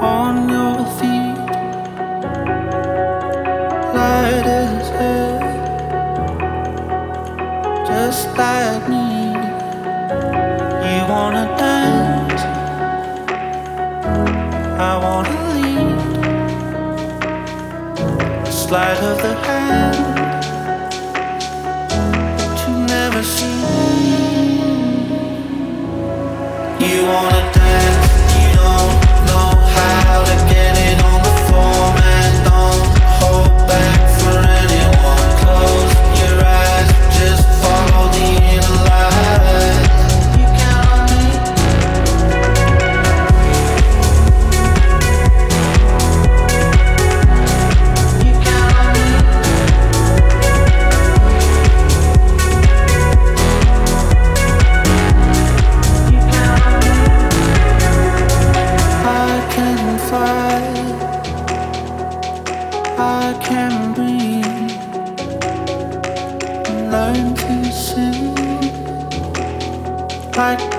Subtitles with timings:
[0.00, 1.38] on your feet.
[3.94, 5.38] Light as air,
[7.86, 9.06] just like me.
[10.90, 12.42] You wanna dance?
[14.90, 15.98] I wanna lead.
[18.50, 20.13] sleight of the hand.
[26.86, 27.93] You wanna dance?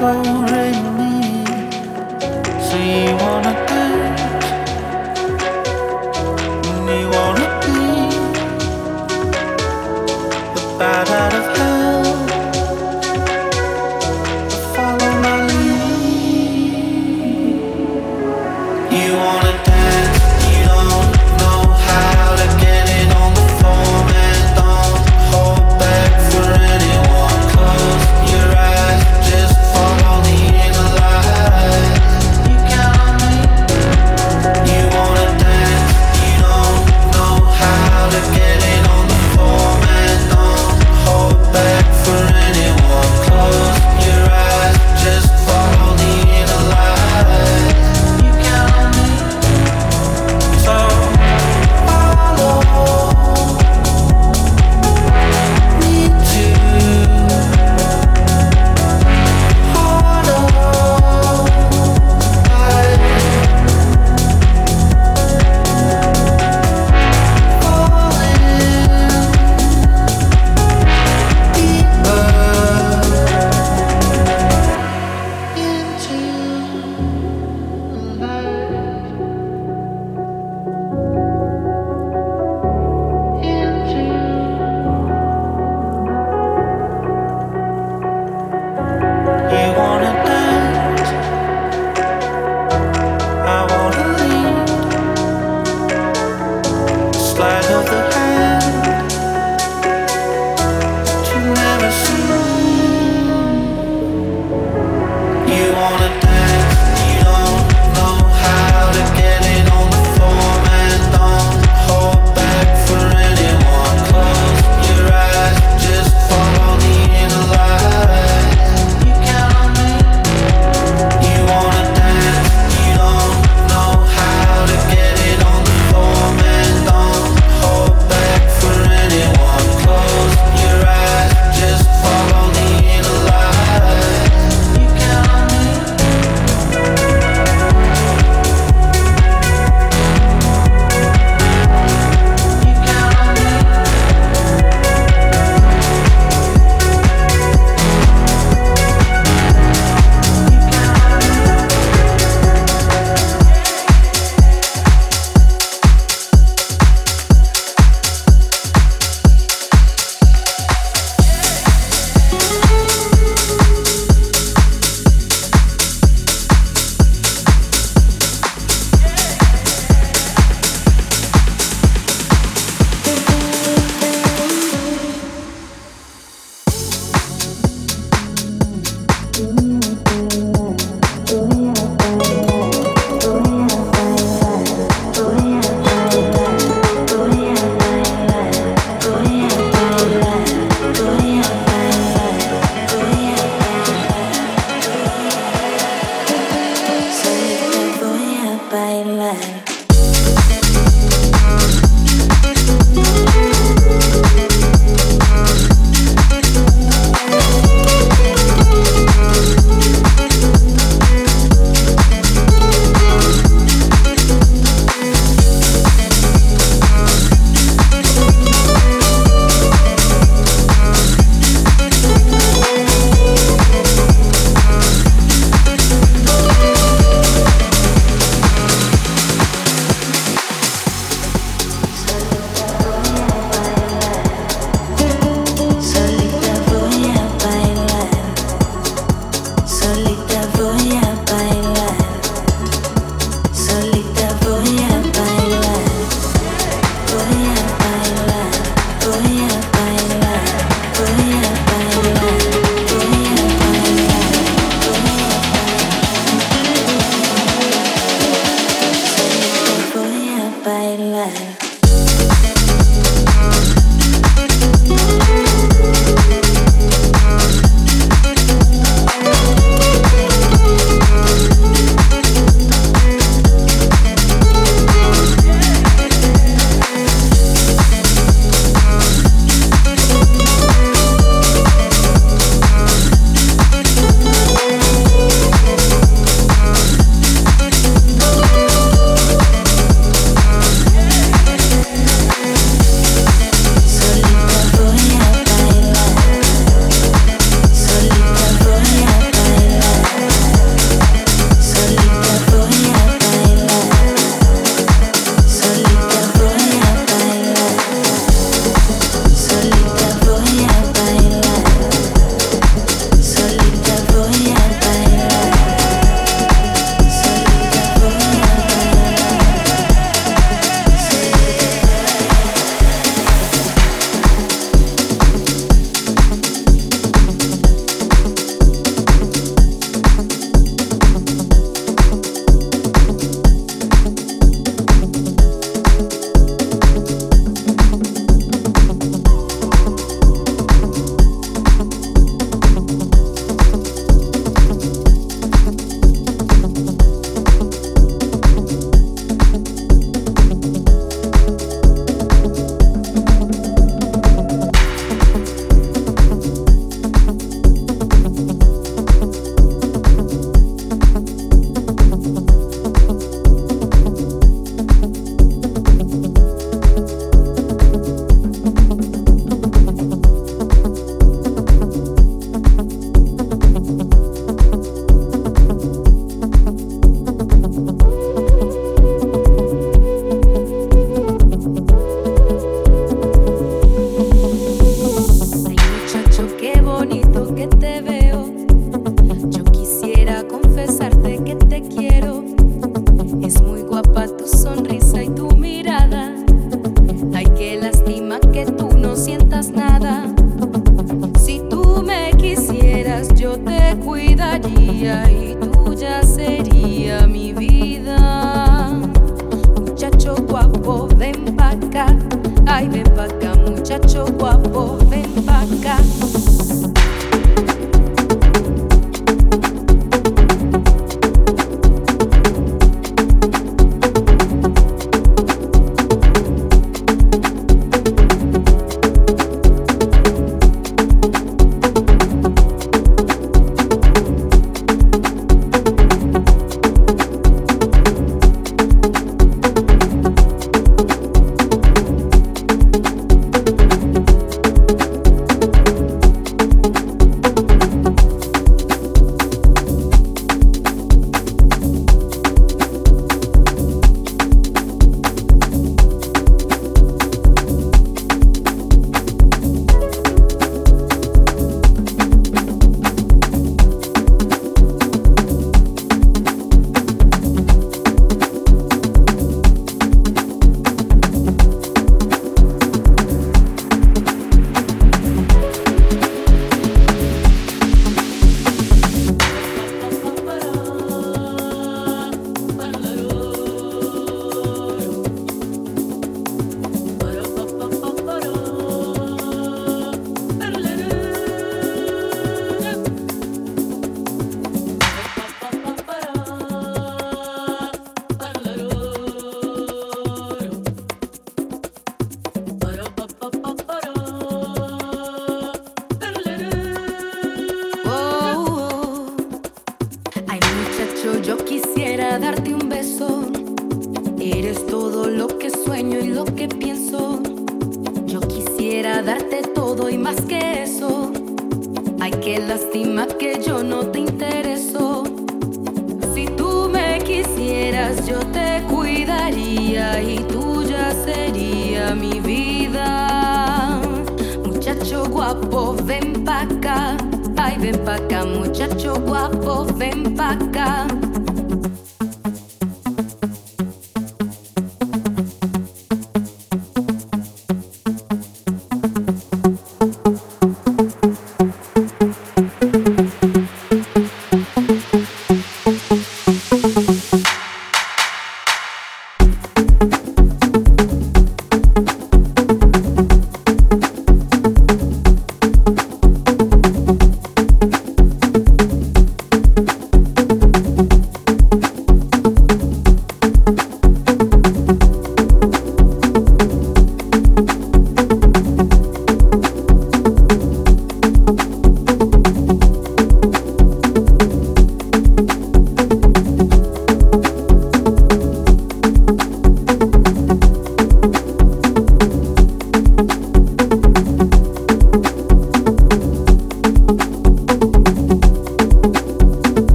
[0.00, 0.59] for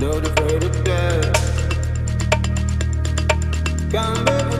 [0.00, 0.20] no
[0.62, 1.58] of death.
[3.90, 4.57] Come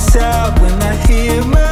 [0.00, 1.69] side when I hear my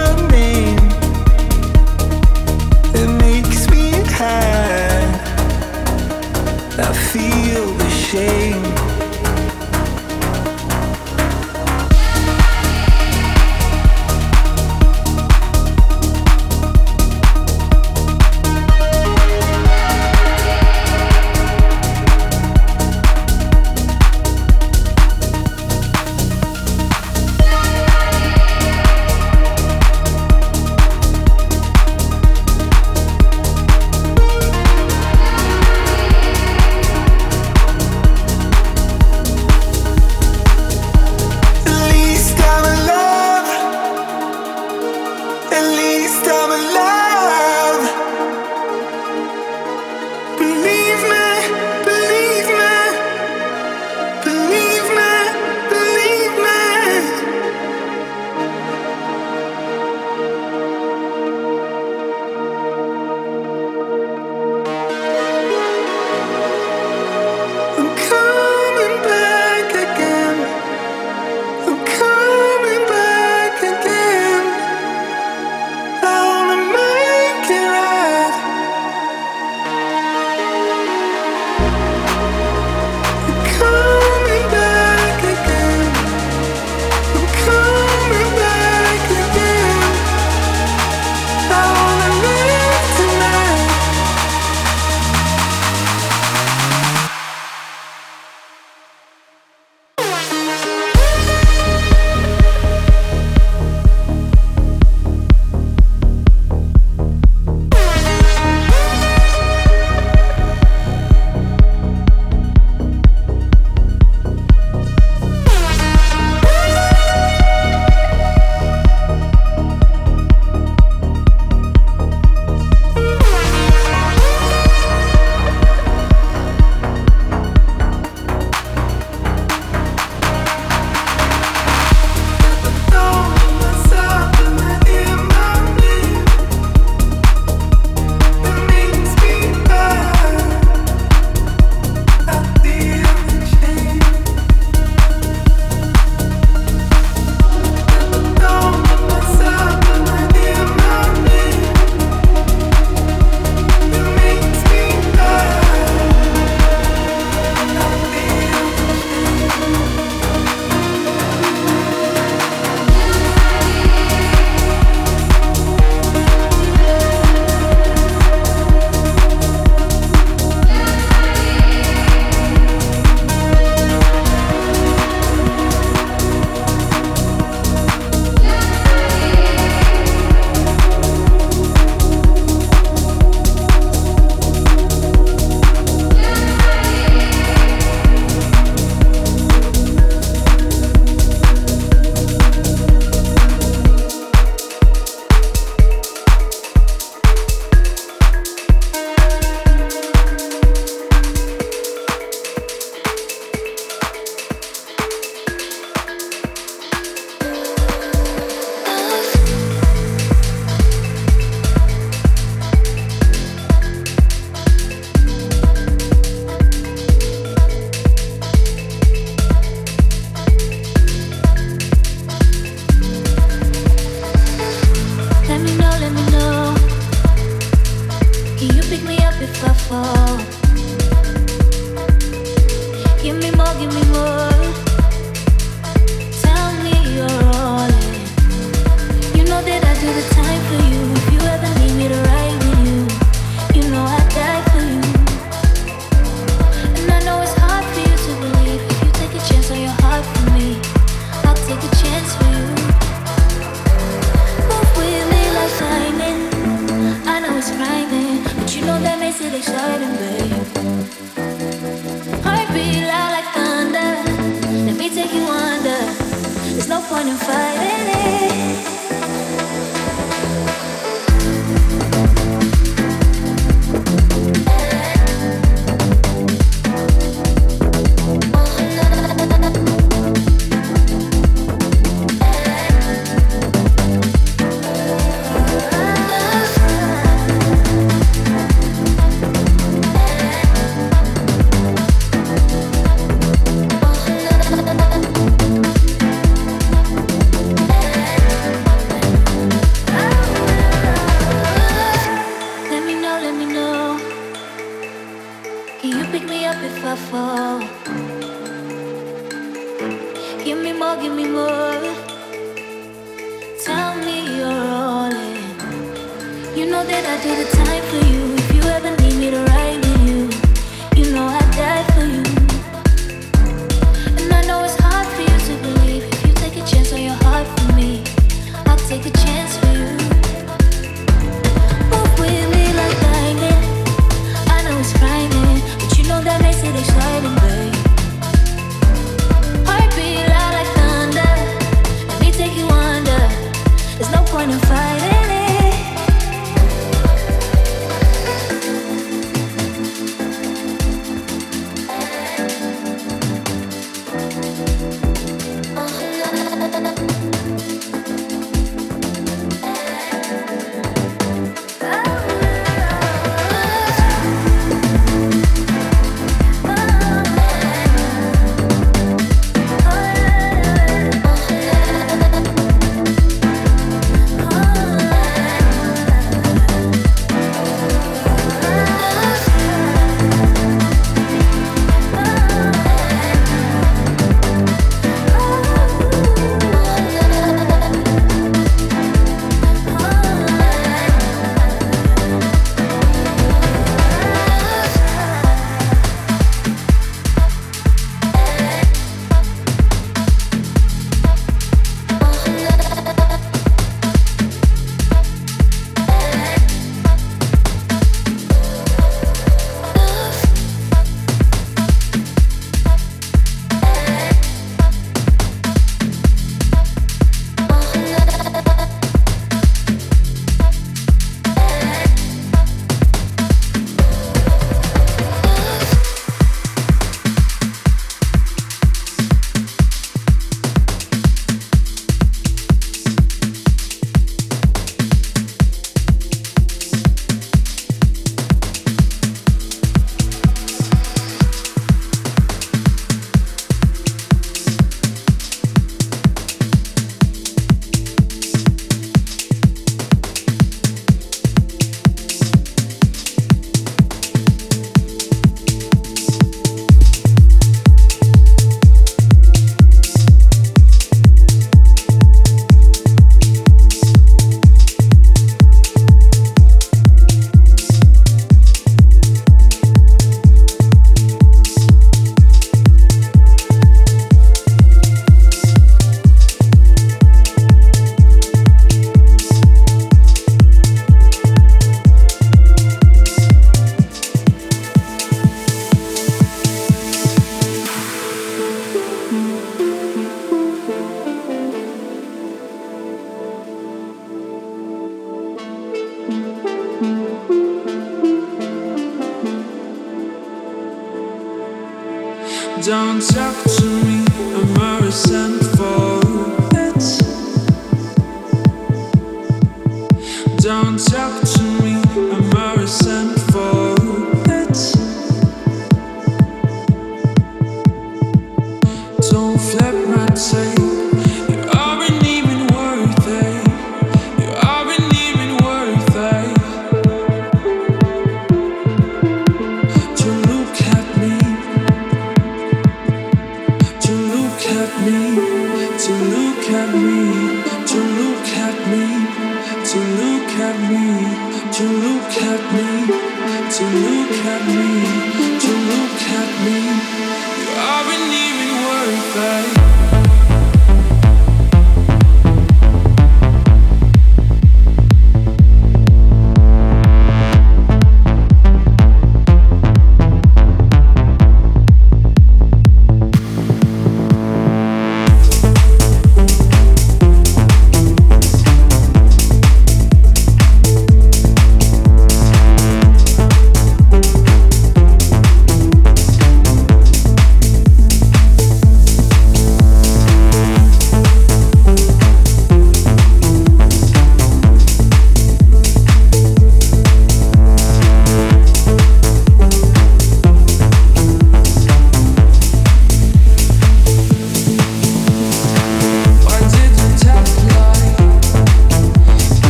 [503.39, 503.88] Don't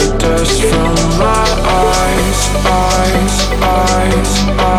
[0.00, 1.46] the dust from my
[1.84, 4.69] eyes, eyes, eyes, eyes.